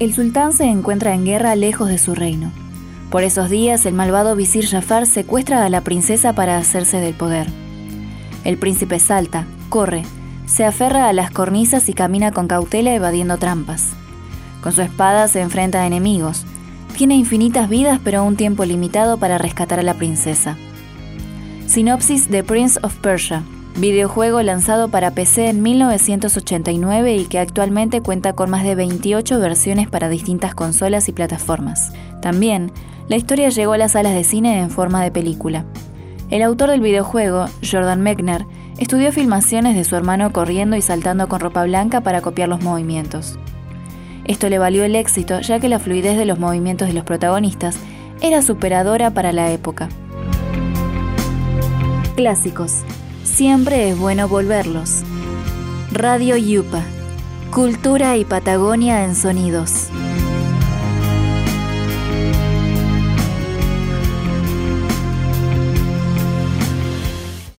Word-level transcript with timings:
El 0.00 0.14
sultán 0.14 0.54
se 0.54 0.64
encuentra 0.64 1.14
en 1.14 1.26
guerra 1.26 1.54
lejos 1.56 1.88
de 1.88 1.98
su 1.98 2.14
reino. 2.14 2.50
Por 3.10 3.22
esos 3.22 3.50
días, 3.50 3.84
el 3.84 3.92
malvado 3.92 4.34
visir 4.34 4.66
Jafar 4.66 5.06
secuestra 5.06 5.64
a 5.64 5.68
la 5.68 5.82
princesa 5.82 6.32
para 6.32 6.56
hacerse 6.56 6.98
del 7.00 7.12
poder. 7.12 7.48
El 8.44 8.56
príncipe 8.56 8.98
salta, 8.98 9.44
corre, 9.68 10.04
se 10.46 10.64
aferra 10.64 11.08
a 11.08 11.12
las 11.12 11.30
cornisas 11.30 11.90
y 11.90 11.92
camina 11.92 12.32
con 12.32 12.48
cautela 12.48 12.94
evadiendo 12.94 13.36
trampas. 13.36 13.90
Con 14.62 14.72
su 14.72 14.80
espada 14.80 15.28
se 15.28 15.42
enfrenta 15.42 15.82
a 15.82 15.86
enemigos. 15.86 16.46
Tiene 16.96 17.14
infinitas 17.14 17.68
vidas 17.68 18.00
pero 18.04 18.24
un 18.24 18.36
tiempo 18.36 18.64
limitado 18.64 19.16
para 19.16 19.38
rescatar 19.38 19.80
a 19.80 19.82
la 19.82 19.94
princesa. 19.94 20.56
Sinopsis 21.66 22.28
de 22.28 22.44
Prince 22.44 22.78
of 22.82 22.96
Persia, 22.96 23.42
videojuego 23.76 24.42
lanzado 24.42 24.88
para 24.88 25.12
PC 25.12 25.48
en 25.48 25.62
1989 25.62 27.16
y 27.16 27.24
que 27.26 27.38
actualmente 27.38 28.00
cuenta 28.00 28.34
con 28.34 28.50
más 28.50 28.64
de 28.64 28.74
28 28.74 29.38
versiones 29.38 29.88
para 29.88 30.08
distintas 30.08 30.54
consolas 30.54 31.08
y 31.08 31.12
plataformas. 31.12 31.92
También, 32.20 32.72
la 33.08 33.16
historia 33.16 33.48
llegó 33.48 33.72
a 33.72 33.78
las 33.78 33.92
salas 33.92 34.14
de 34.14 34.24
cine 34.24 34.60
en 34.60 34.70
forma 34.70 35.02
de 35.02 35.10
película. 35.10 35.64
El 36.28 36.42
autor 36.42 36.70
del 36.70 36.80
videojuego, 36.80 37.46
Jordan 37.68 38.02
Mechner, 38.02 38.46
estudió 38.78 39.10
filmaciones 39.10 39.74
de 39.74 39.84
su 39.84 39.96
hermano 39.96 40.32
corriendo 40.32 40.76
y 40.76 40.82
saltando 40.82 41.28
con 41.28 41.40
ropa 41.40 41.64
blanca 41.64 42.02
para 42.02 42.20
copiar 42.20 42.48
los 42.48 42.62
movimientos. 42.62 43.38
Esto 44.24 44.48
le 44.48 44.58
valió 44.58 44.84
el 44.84 44.96
éxito 44.96 45.40
ya 45.40 45.60
que 45.60 45.68
la 45.68 45.78
fluidez 45.78 46.16
de 46.16 46.24
los 46.24 46.38
movimientos 46.38 46.88
de 46.88 46.94
los 46.94 47.04
protagonistas 47.04 47.76
era 48.20 48.42
superadora 48.42 49.10
para 49.10 49.32
la 49.32 49.50
época. 49.50 49.88
Clásicos. 52.16 52.82
Siempre 53.24 53.88
es 53.88 53.98
bueno 53.98 54.28
volverlos. 54.28 55.02
Radio 55.92 56.36
Yupa. 56.36 56.82
Cultura 57.50 58.16
y 58.16 58.24
Patagonia 58.24 59.04
en 59.04 59.16
sonidos. 59.16 59.88